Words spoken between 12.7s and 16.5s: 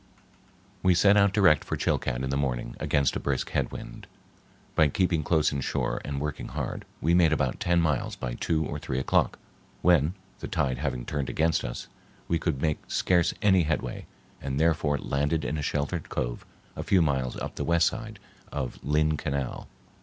scarce any headway, and therefore landed in a sheltered cove